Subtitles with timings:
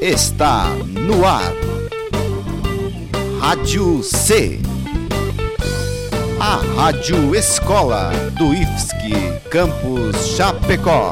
[0.00, 1.52] está no ar.
[3.40, 4.60] Rádio C.
[6.40, 11.10] A Rádio Escola do IFSC Campus Chapecó.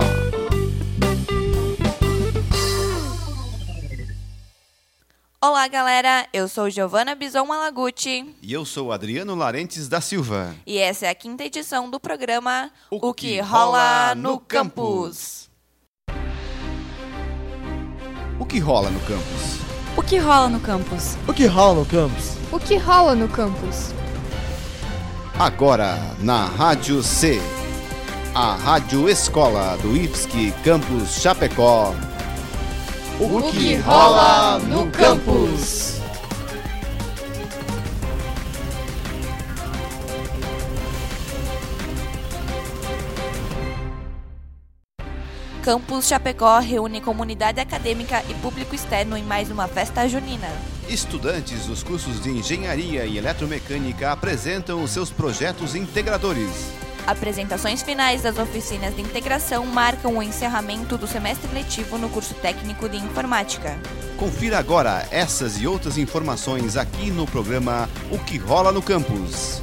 [5.41, 6.27] Olá, galera.
[6.33, 10.55] Eu sou Giovana Bison Malaguti E eu sou Adriano Larentes da Silva.
[10.67, 14.23] e essa é a quinta edição do programa O O que que rola rola no
[14.33, 15.48] no campus.
[18.39, 19.59] O que rola no campus?
[19.97, 21.17] O que rola no campus?
[21.27, 22.37] O que rola no campus?
[22.53, 23.93] O que rola no campus?
[25.39, 27.41] Agora na Rádio C.
[28.35, 31.95] A Rádio Escola do IFSC Campus Chapecó.
[33.19, 35.98] O que rola no campus?
[45.69, 50.49] Campus Chapecó reúne comunidade acadêmica e público externo em mais uma festa junina.
[50.89, 56.73] Estudantes dos cursos de Engenharia e Eletromecânica apresentam os seus projetos integradores.
[57.07, 62.89] Apresentações finais das oficinas de integração marcam o encerramento do semestre letivo no curso técnico
[62.89, 63.79] de informática.
[64.17, 69.61] Confira agora essas e outras informações aqui no programa O que rola no campus.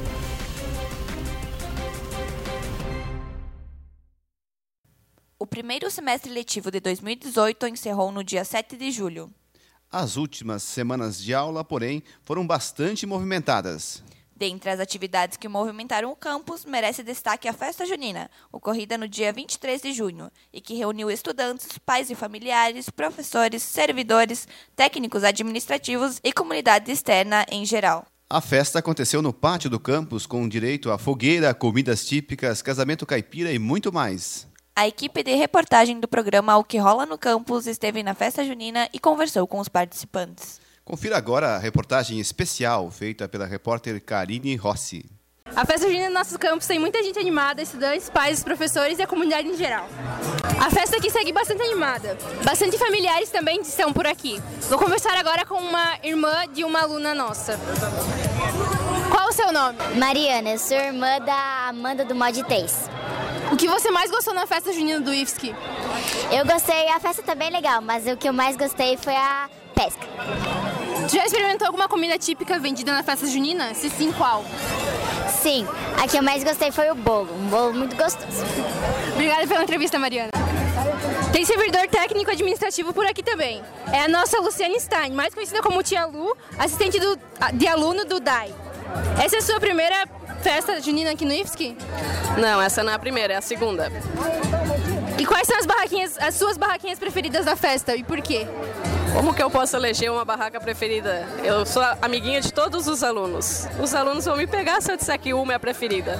[5.56, 9.32] Primeiro semestre letivo de 2018 encerrou no dia 7 de julho.
[9.90, 14.04] As últimas semanas de aula, porém, foram bastante movimentadas.
[14.36, 19.32] Dentre as atividades que movimentaram o campus, merece destaque a Festa Junina, ocorrida no dia
[19.32, 26.34] 23 de junho, e que reuniu estudantes, pais e familiares, professores, servidores, técnicos administrativos e
[26.34, 28.04] comunidade externa em geral.
[28.28, 33.50] A festa aconteceu no pátio do campus com direito a fogueira, comidas típicas, casamento caipira
[33.50, 34.46] e muito mais.
[34.78, 38.90] A equipe de reportagem do programa O que rola no campus esteve na festa junina
[38.92, 40.60] e conversou com os participantes.
[40.84, 45.06] Confira agora a reportagem especial feita pela repórter Karine Rossi.
[45.46, 49.06] A festa junina no nosso campus tem muita gente animada, estudantes, pais, professores e a
[49.06, 49.88] comunidade em geral.
[50.62, 52.18] A festa aqui segue bastante animada.
[52.44, 54.42] Bastante familiares também estão por aqui.
[54.68, 57.58] Vou conversar agora com uma irmã de uma aluna nossa.
[59.10, 59.78] Qual o seu nome?
[59.98, 62.95] Mariana, eu sou irmã da Amanda do Mod 3.
[63.52, 65.54] O que você mais gostou na festa junina do IFSC?
[66.32, 69.48] Eu gostei, a festa tá bem legal, mas o que eu mais gostei foi a
[69.74, 70.06] pesca.
[71.12, 73.72] Já experimentou alguma comida típica vendida na festa junina?
[73.74, 74.44] Se sim, qual?
[75.40, 75.66] Sim,
[76.02, 78.44] a que eu mais gostei foi o bolo, um bolo muito gostoso.
[79.12, 80.30] Obrigada pela entrevista, Mariana.
[81.32, 83.62] Tem servidor técnico administrativo por aqui também.
[83.92, 87.18] É a nossa Luciane Stein, mais conhecida como Tia Lu, assistente do-
[87.52, 88.52] de aluno do DAI.
[89.22, 90.06] Essa é a sua primeira
[90.46, 91.76] festa junina aqui no IFSC?
[92.38, 93.90] Não, essa não é a primeira, é a segunda.
[95.18, 98.46] E quais são as barraquinhas, as suas barraquinhas preferidas da festa e por quê?
[99.12, 101.26] Como que eu posso eleger uma barraca preferida?
[101.42, 103.66] Eu sou amiguinha de todos os alunos.
[103.82, 106.16] Os alunos vão me pegar se eu disser que uma é a preferida.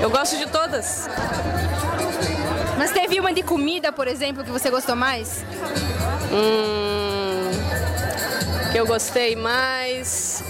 [0.00, 1.08] Eu gosto de todas.
[2.78, 5.44] Mas teve uma de comida, por exemplo, que você gostou mais?
[6.30, 7.50] Hum,
[8.70, 10.44] que eu gostei mais.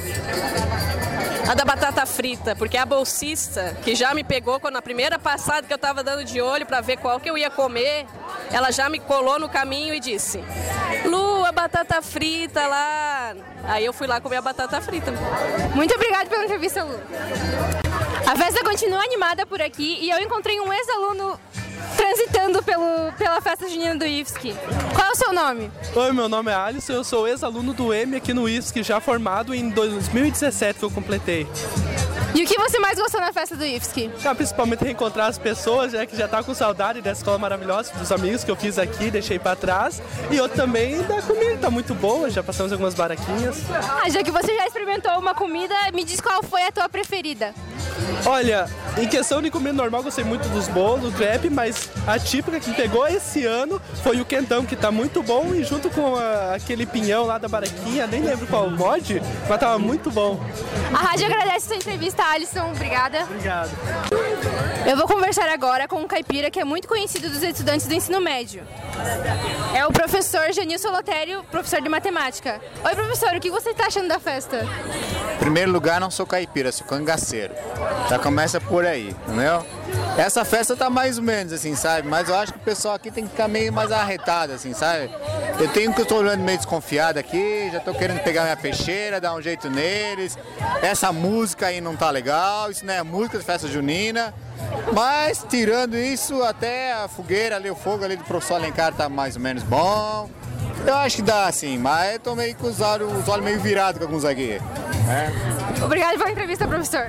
[1.49, 5.65] A da batata frita, porque a bolsista, que já me pegou quando na primeira passada
[5.65, 8.05] que eu tava dando de olho para ver qual que eu ia comer,
[8.51, 10.43] ela já me colou no caminho e disse:
[11.05, 13.34] Lu, a batata frita lá.
[13.65, 15.12] Aí eu fui lá comer a batata frita.
[15.73, 16.99] Muito obrigada pela entrevista, Lu.
[18.27, 21.39] A festa continua animada por aqui e eu encontrei um ex-aluno
[21.97, 24.54] transitando pelo, pela festa junina do IFSC.
[24.94, 25.70] Qual é o seu nome?
[25.94, 29.54] Oi, meu nome é Alisson, eu sou ex-aluno do M aqui no IFSC, já formado
[29.54, 31.47] em 2017 que eu completei.
[32.36, 34.10] E o que você mais gostou na festa do IFSC?
[34.19, 38.12] Já principalmente reencontrar as pessoas, já que já tá com saudade dessa escola maravilhosa, dos
[38.12, 40.03] amigos que eu fiz aqui, deixei pra trás.
[40.30, 43.62] E outro também da comida, tá muito boa, já passamos algumas baraquinhas.
[43.70, 47.54] Ah, já que você já experimentou uma comida, me diz qual foi a tua preferida.
[48.25, 48.67] Olha,
[48.99, 53.07] em questão de comida normal, gostei muito dos bolos, crepe, mas a típica que pegou
[53.07, 57.25] esse ano foi o quentão, que tá muito bom, e junto com a- aquele pinhão
[57.25, 60.41] lá da baraquinha, nem lembro qual mod, mas tava muito bom.
[60.93, 62.71] A rádio agradece sua entrevista, Alisson.
[62.72, 63.22] Obrigada.
[63.22, 63.71] Obrigado.
[64.87, 68.21] Eu vou conversar agora com um caipira que é muito conhecido dos estudantes do ensino
[68.21, 68.63] médio.
[69.75, 72.60] É o professor Janilson Lotério, professor de matemática.
[72.84, 74.65] Oi, professor, o que você está achando da festa?
[75.34, 77.53] Em primeiro lugar, não sou caipira, sou cangaceiro.
[78.09, 79.65] Já começa por aí, entendeu?
[80.16, 82.09] Essa festa tá mais ou menos assim, sabe?
[82.09, 85.10] Mas eu acho que o pessoal aqui tem que ficar meio mais arretado, assim, sabe?
[85.59, 89.34] Eu tenho que eu olhando meio desconfiado aqui, já tô querendo pegar minha peixeira, dar
[89.34, 90.38] um jeito neles.
[90.83, 94.32] Essa música aí não tá legal, isso não é música de festa junina.
[94.92, 99.36] Mas tirando isso, até a fogueira ali, o fogo ali do professor Alencar tá mais
[99.36, 100.30] ou menos bom.
[100.86, 103.98] Eu acho que dá, sim, mas tô meio com os olhos, os olhos meio virados
[103.98, 104.60] com alguns aqui.
[105.06, 105.33] Né?
[105.84, 107.09] Obrigada pela entrevista, professor.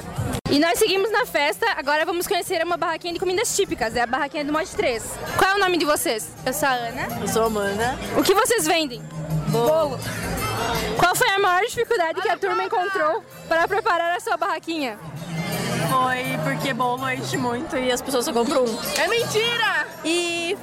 [0.50, 4.08] E nós seguimos na festa, agora vamos conhecer uma barraquinha de comidas típicas, é a
[4.08, 5.04] barraquinha do Mod 3.
[5.38, 6.28] Qual é o nome de vocês?
[6.44, 7.08] Eu sou a Ana.
[7.22, 8.00] Eu sou a Amanda.
[8.18, 9.00] O que vocês vendem?
[9.50, 10.00] Bolo.
[10.98, 14.98] Qual foi a maior dificuldade que a turma encontrou para preparar a sua barraquinha?
[15.90, 18.80] Foi porque bolo enche muito e as pessoas só compram um.
[18.98, 19.77] É mentira!
[20.10, 20.58] E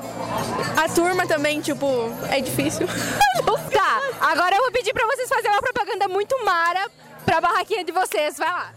[0.83, 1.87] a turma também, tipo,
[2.31, 2.87] é difícil.
[3.71, 6.91] tá, agora eu vou pedir para vocês fazerem uma propaganda muito mara
[7.27, 8.39] para a barraquinha de vocês.
[8.39, 8.73] Vai lá.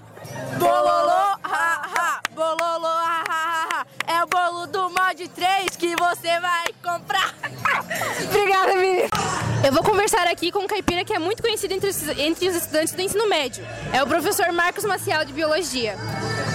[0.59, 6.37] Bololô, ha, ha, bololô, ha, ha, ha, É o bolo do mod 3 que você
[6.41, 7.33] vai comprar.
[8.27, 9.07] Obrigada, menina.
[9.65, 12.55] Eu vou conversar aqui com um caipira que é muito conhecido entre os, entre os
[12.57, 13.65] estudantes do ensino médio.
[13.93, 15.95] É o professor Marcos Maciel, de Biologia.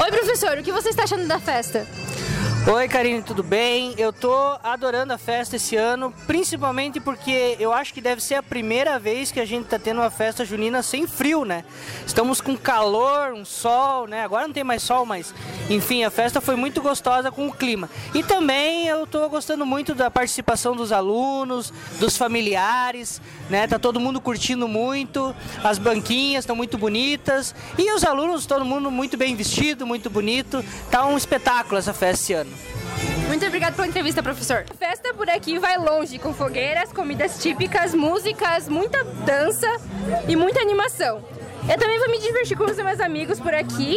[0.03, 1.87] Oi, professor, o que você está achando da festa?
[2.65, 3.93] Oi, Karine, tudo bem?
[3.99, 4.33] Eu tô
[4.63, 9.33] adorando a festa esse ano, principalmente porque eu acho que deve ser a primeira vez
[9.33, 11.65] que a gente tá tendo uma festa junina sem frio, né?
[12.07, 14.23] Estamos com calor, um sol, né?
[14.23, 15.35] Agora não tem mais sol, mas
[15.69, 17.91] enfim, a festa foi muito gostosa com o clima.
[18.15, 23.21] E também eu tô gostando muito da participação dos alunos, dos familiares,
[23.51, 23.67] né?
[23.67, 28.89] Tá todo mundo curtindo muito, as banquinhas estão muito bonitas e os alunos, todo mundo
[28.89, 30.65] muito bem vestido, muito bonito.
[30.93, 32.52] Tá um espetáculo essa festa esse ano.
[33.33, 34.67] Muito obrigada pela entrevista, professor.
[34.69, 39.67] A festa por aqui vai longe, com fogueiras, comidas típicas, músicas, muita dança
[40.29, 41.25] e muita animação.
[41.67, 43.97] Eu também vou me divertir com os meus amigos por aqui.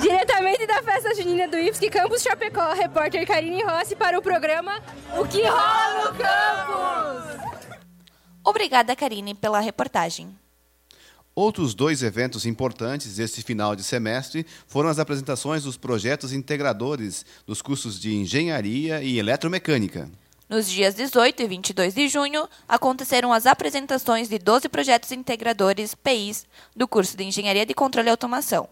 [0.00, 4.80] Diretamente da festa junina do IFSC Campus Chapecó, repórter Karine Rossi para o programa
[5.16, 7.78] O que rola no campus.
[8.42, 10.41] Obrigada, Karine, pela reportagem.
[11.34, 17.62] Outros dois eventos importantes deste final de semestre foram as apresentações dos projetos integradores dos
[17.62, 20.10] cursos de Engenharia e Eletromecânica.
[20.46, 26.46] Nos dias 18 e 22 de junho, aconteceram as apresentações de 12 projetos integradores PIs
[26.76, 28.68] do curso de Engenharia de Controle e Automação.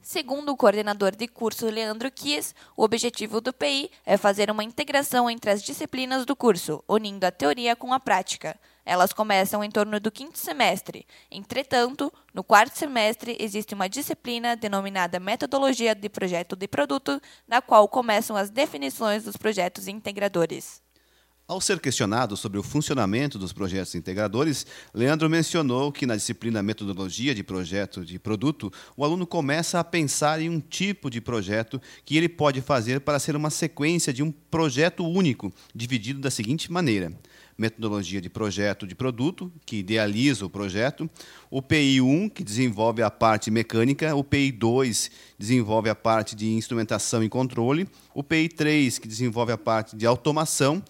[0.00, 5.28] Segundo o coordenador de curso Leandro Kies, o objetivo do PI é fazer uma integração
[5.28, 8.58] entre as disciplinas do curso, unindo a teoria com a prática.
[8.84, 11.06] Elas começam em torno do quinto semestre.
[11.30, 17.88] Entretanto, no quarto semestre existe uma disciplina denominada Metodologia de Projeto de Produto, na qual
[17.88, 20.82] começam as definições dos projetos integradores.
[21.50, 27.34] Ao ser questionado sobre o funcionamento dos projetos integradores, Leandro mencionou que na disciplina Metodologia
[27.34, 32.16] de Projeto de Produto, o aluno começa a pensar em um tipo de projeto que
[32.16, 37.12] ele pode fazer para ser uma sequência de um projeto único, dividido da seguinte maneira:
[37.56, 41.08] metodologia de projeto de produto, que idealiza o projeto,
[41.50, 46.50] o PI 1, que desenvolve a parte mecânica, o PI 2 desenvolve a parte de
[46.50, 50.82] instrumentação e controle, o PI 3, que desenvolve a parte de automação,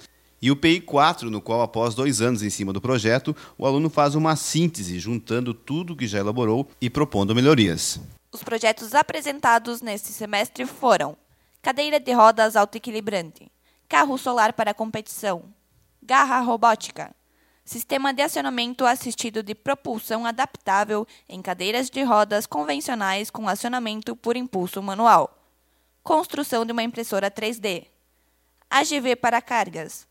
[0.43, 3.91] e o PI 4, no qual, após dois anos em cima do projeto, o aluno
[3.91, 8.01] faz uma síntese, juntando tudo que já elaborou e propondo melhorias.
[8.33, 11.17] Os projetos apresentados neste semestre foram
[11.61, 13.51] cadeira de rodas autoequilibrante,
[13.87, 15.45] carro solar para competição,
[16.11, 17.15] garra robótica,
[17.65, 24.37] sistema de acionamento assistido de propulsão adaptável em cadeiras de rodas convencionais com acionamento por
[24.37, 25.39] impulso manual,
[26.03, 27.87] construção de uma impressora 3D,
[28.69, 30.05] AGV para cargas,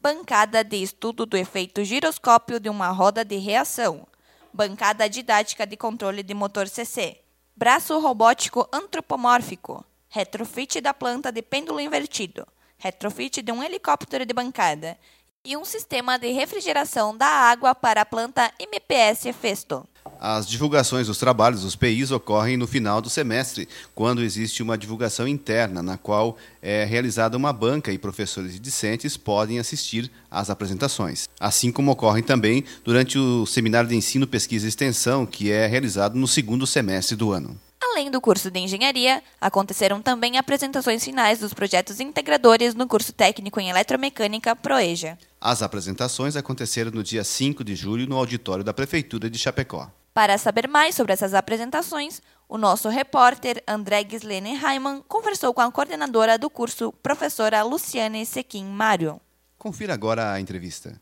[0.00, 4.08] bancada de estudo do efeito giroscópio de uma roda de reação,
[4.52, 7.20] bancada didática de controle de motor CC,
[7.54, 12.44] braço robótico antropomórfico, retrofit da planta de pêndulo invertido,
[12.76, 14.98] retrofit de um helicóptero de bancada
[15.44, 19.86] e um sistema de refrigeração da água para a planta MPS Festo.
[20.20, 25.28] As divulgações dos trabalhos dos PIs ocorrem no final do semestre, quando existe uma divulgação
[25.28, 31.28] interna, na qual é realizada uma banca e professores e discentes podem assistir às apresentações.
[31.38, 36.16] Assim como ocorrem também durante o seminário de ensino, pesquisa e extensão, que é realizado
[36.16, 37.58] no segundo semestre do ano.
[37.98, 43.58] Além do curso de engenharia, aconteceram também apresentações finais dos projetos integradores no curso técnico
[43.58, 45.18] em eletromecânica Proeja.
[45.40, 49.90] As apresentações aconteceram no dia 5 de julho no auditório da Prefeitura de Chapecó.
[50.14, 55.72] Para saber mais sobre essas apresentações, o nosso repórter André Gislene Raiman conversou com a
[55.72, 59.20] coordenadora do curso, professora Luciane Sequim Mário.
[59.58, 61.00] Confira agora a entrevista.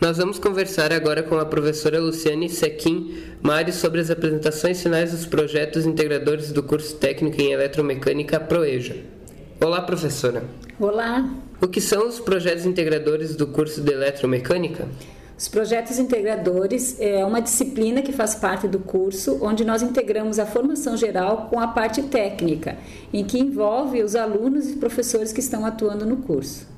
[0.00, 5.26] Nós vamos conversar agora com a professora Luciane Sequim Mário sobre as apresentações finais dos
[5.26, 8.94] projetos integradores do curso técnico em eletromecânica Proeja.
[9.60, 10.44] Olá, professora.
[10.78, 11.28] Olá.
[11.60, 14.86] O que são os projetos integradores do curso de eletromecânica?
[15.36, 20.46] Os projetos integradores é uma disciplina que faz parte do curso, onde nós integramos a
[20.46, 22.78] formação geral com a parte técnica,
[23.12, 26.77] em que envolve os alunos e professores que estão atuando no curso.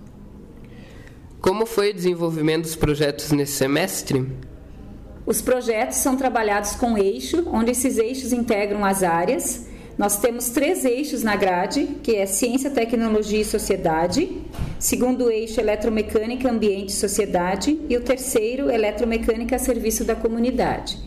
[1.40, 4.26] Como foi o desenvolvimento dos projetos nesse semestre?
[5.24, 9.66] Os projetos são trabalhados com eixo, onde esses eixos integram as áreas.
[9.96, 14.30] Nós temos três eixos na grade, que é ciência, tecnologia e sociedade.
[14.78, 17.80] Segundo eixo, eletromecânica, ambiente e sociedade.
[17.88, 20.98] E o terceiro, eletromecânica a serviço da comunidade.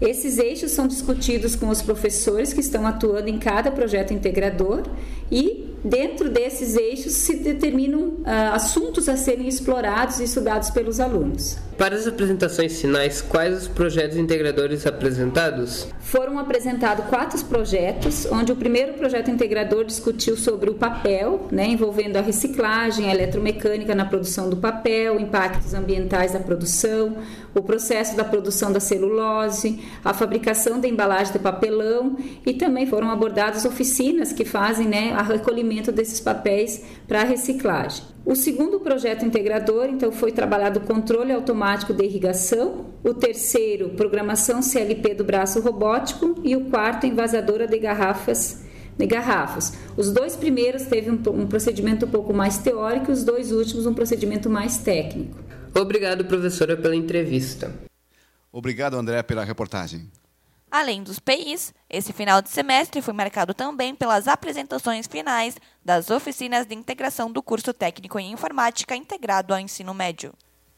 [0.00, 4.82] Esses eixos são discutidos com os professores que estão atuando em cada projeto integrador
[5.30, 11.58] e dentro desses eixos se determinam uh, assuntos a serem explorados e estudados pelos alunos.
[11.78, 15.86] Para as apresentações finais, quais os projetos integradores apresentados?
[16.00, 22.16] Foram apresentados quatro projetos, onde o primeiro projeto integrador discutiu sobre o papel, né, envolvendo
[22.16, 27.16] a reciclagem, a eletromecânica na produção do papel, impactos ambientais da produção,
[27.54, 33.08] o processo da produção da celulose, a fabricação da embalagem de papelão e também foram
[33.08, 38.17] abordadas oficinas que fazem né, a recolhimento desses papéis para reciclagem.
[38.28, 44.60] O segundo projeto integrador, então, foi trabalhado o controle automático de irrigação, o terceiro, programação
[44.60, 48.66] CLP do braço robótico e o quarto, envasadora de garrafas
[48.98, 49.72] de garrafas.
[49.96, 53.94] Os dois primeiros teve um, um procedimento um pouco mais teórico, os dois últimos um
[53.94, 55.38] procedimento mais técnico.
[55.74, 57.72] Obrigado, professora, pela entrevista.
[58.52, 60.06] Obrigado, André, pela reportagem.
[60.70, 66.66] Além dos PIs, esse final de semestre foi marcado também pelas apresentações finais das oficinas
[66.66, 70.34] de integração do curso técnico em informática integrado ao ensino médio.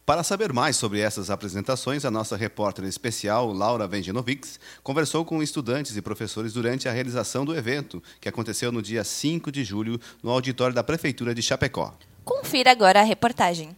[0.07, 5.97] Para saber mais sobre essas apresentações, a nossa repórter especial, Laura Vengenovics, conversou com estudantes
[5.97, 10.31] e professores durante a realização do evento, que aconteceu no dia 5 de julho no
[10.31, 11.95] auditório da Prefeitura de Chapecó.
[12.25, 13.77] Confira agora a reportagem.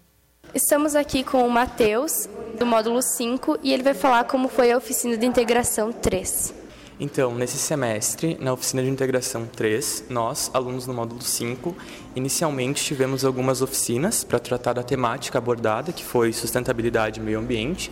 [0.55, 2.29] Estamos aqui com o Matheus,
[2.59, 6.53] do módulo 5, e ele vai falar como foi a oficina de integração 3.
[7.01, 11.75] Então, nesse semestre, na oficina de integração 3, nós, alunos do módulo 5,
[12.15, 17.91] inicialmente tivemos algumas oficinas para tratar da temática abordada, que foi sustentabilidade e meio ambiente.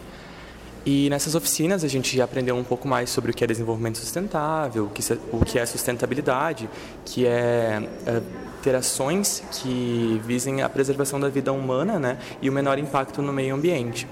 [0.84, 4.90] E nessas oficinas a gente aprendeu um pouco mais sobre o que é desenvolvimento sustentável,
[5.32, 6.68] o que é sustentabilidade,
[7.04, 8.22] que é, é
[8.62, 13.32] ter ações que visem a preservação da vida humana né, e o menor impacto no
[13.32, 14.06] meio ambiente.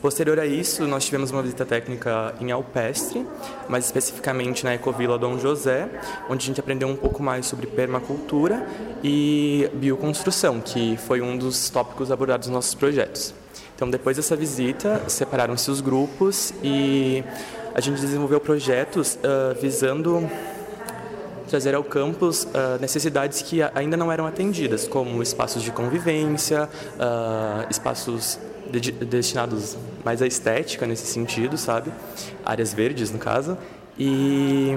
[0.00, 3.26] Posterior a isso, nós tivemos uma visita técnica em Alpestre,
[3.68, 5.88] mais especificamente na Ecovila Dom José,
[6.28, 8.66] onde a gente aprendeu um pouco mais sobre permacultura
[9.02, 13.34] e bioconstrução, que foi um dos tópicos abordados nos nossos projetos.
[13.74, 17.24] Então, depois dessa visita, separaram-se os grupos e
[17.74, 20.30] a gente desenvolveu projetos uh, visando
[21.48, 27.66] trazer ao campus uh, necessidades que ainda não eram atendidas, como espaços de convivência, uh,
[27.68, 28.38] espaços
[28.70, 31.92] de destinados mais à estética nesse sentido, sabe?
[32.44, 33.58] Áreas verdes, no caso,
[33.98, 34.72] e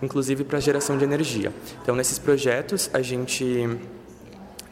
[0.00, 1.52] inclusive para geração de energia.
[1.82, 3.68] Então, nesses projetos, a gente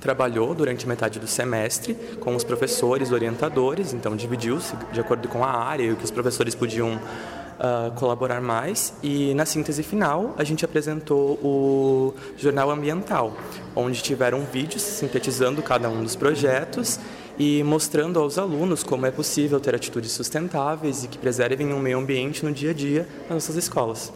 [0.01, 5.51] trabalhou durante metade do semestre com os professores orientadores, então dividiu-se de acordo com a
[5.51, 8.95] área e o que os professores podiam uh, colaborar mais.
[9.03, 13.37] E na síntese final, a gente apresentou o Jornal Ambiental,
[13.77, 16.99] onde tiveram vídeos sintetizando cada um dos projetos
[17.39, 21.99] e mostrando aos alunos como é possível ter atitudes sustentáveis e que preservem o meio
[21.99, 24.13] ambiente no dia a dia nas nossas escolas.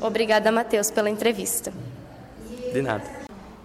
[0.00, 1.72] Obrigada, Matheus, pela entrevista.
[2.72, 3.19] De nada.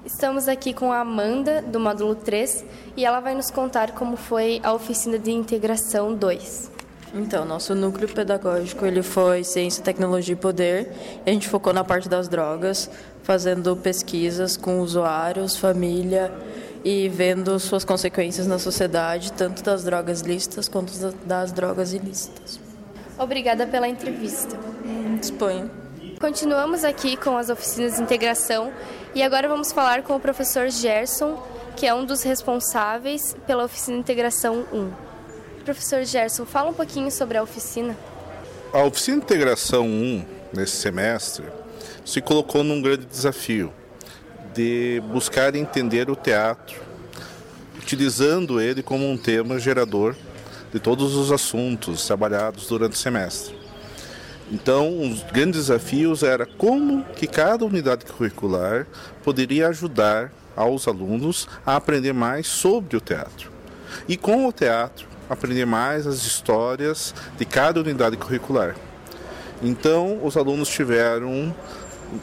[0.05, 2.63] Estamos aqui com a Amanda, do módulo 3,
[2.95, 6.71] e ela vai nos contar como foi a oficina de integração 2.
[7.15, 10.91] Então, nosso núcleo pedagógico ele foi ciência, tecnologia e poder.
[11.25, 12.87] E a gente focou na parte das drogas,
[13.23, 16.31] fazendo pesquisas com usuários, família
[16.83, 20.93] e vendo suas consequências na sociedade, tanto das drogas lícitas quanto
[21.25, 22.59] das drogas ilícitas.
[23.17, 24.55] Obrigada pela entrevista.
[25.19, 25.84] Disponha.
[26.25, 28.73] Continuamos aqui com as oficinas de integração
[29.13, 31.39] e agora vamos falar com o professor Gerson,
[31.77, 34.91] que é um dos responsáveis pela oficina integração 1.
[35.63, 37.95] Professor Gerson, fala um pouquinho sobre a oficina.
[38.73, 41.45] A oficina integração 1, nesse semestre,
[42.03, 43.71] se colocou num grande desafio
[44.51, 46.81] de buscar entender o teatro,
[47.77, 50.15] utilizando ele como um tema gerador
[50.73, 53.64] de todos os assuntos trabalhados durante o semestre.
[54.51, 58.85] Então, os grandes desafios era como que cada unidade curricular
[59.23, 63.51] poderia ajudar aos alunos a aprender mais sobre o teatro.
[64.07, 68.75] E com o teatro, aprender mais as histórias de cada unidade curricular.
[69.63, 71.53] Então, os alunos tiveram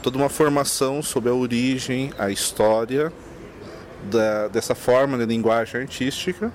[0.02, 3.12] toda uma formação sobre a origem, a história
[4.10, 6.52] da, dessa forma de linguagem artística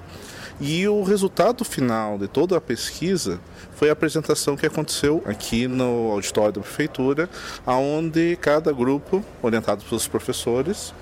[0.59, 3.39] E o resultado final de toda a pesquisa
[3.75, 7.29] foi a apresentação que aconteceu aqui no auditório da prefeitura,
[7.63, 10.93] aonde cada grupo, orientado pelos professores,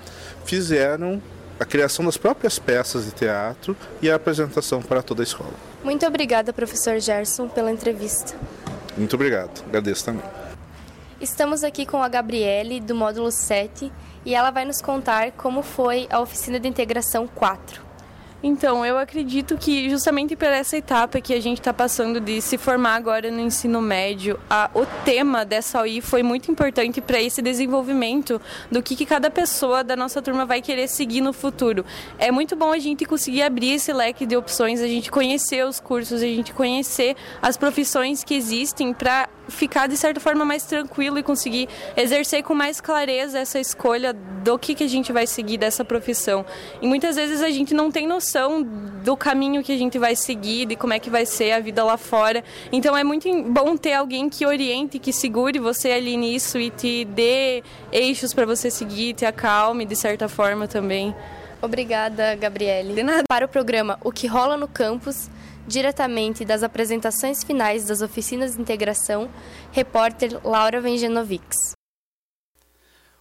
[0.44, 1.22] fizeram
[1.58, 5.54] a criação das próprias peças de teatro e a apresentação para toda a escola.
[5.82, 8.34] Muito obrigada, professor Gerson, pela entrevista.
[8.94, 10.24] Muito obrigado, agradeço também.
[11.18, 13.90] Estamos aqui com a Gabriele, do módulo 7,
[14.22, 17.86] e ela vai nos contar como foi a oficina de integração 4.
[18.42, 22.58] Então, eu acredito que justamente por essa etapa que a gente está passando de se
[22.58, 27.40] formar agora no ensino médio, a, o tema dessa OI foi muito importante para esse
[27.40, 28.40] desenvolvimento
[28.70, 31.84] do que, que cada pessoa da nossa turma vai querer seguir no futuro.
[32.18, 35.80] É muito bom a gente conseguir abrir esse leque de opções, a gente conhecer os
[35.80, 41.18] cursos, a gente conhecer as profissões que existem para ficar de certa forma mais tranquilo
[41.18, 45.56] e conseguir exercer com mais clareza essa escolha do que, que a gente vai seguir
[45.56, 46.44] dessa profissão.
[46.82, 48.25] E muitas vezes a gente não tem noção
[49.02, 51.84] do caminho que a gente vai seguir, de como é que vai ser a vida
[51.84, 52.42] lá fora.
[52.72, 57.04] Então é muito bom ter alguém que oriente, que segure você ali nisso e te
[57.04, 61.14] dê eixos para você seguir, te acalme de certa forma também.
[61.60, 62.94] Obrigada, Gabriele.
[63.28, 65.30] Para o programa O que rola no campus,
[65.66, 69.28] diretamente das apresentações finais das oficinas de integração,
[69.72, 71.74] repórter Laura Vengenovics.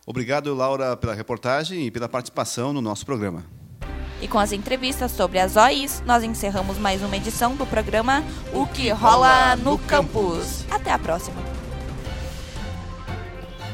[0.06, 3.44] Obrigado, Laura, pela reportagem e pela participação no nosso programa.
[4.26, 8.66] E com as entrevistas sobre as OIs, nós encerramos mais uma edição do programa O
[8.66, 10.66] que rola no campus.
[10.72, 11.38] Até a próxima.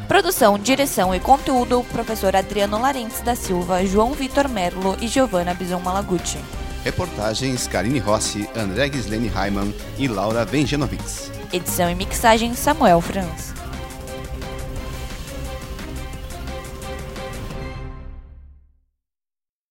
[0.10, 5.80] Produção, direção e conteúdo, professor Adriano Larentes da Silva, João Vitor Merlo e Giovanna Bison
[5.80, 6.38] Malaguti.
[6.84, 11.32] Reportagens Karine Rossi, André Gislene Raiman e Laura Benjanovics.
[11.54, 13.61] Edição e mixagem Samuel Franz.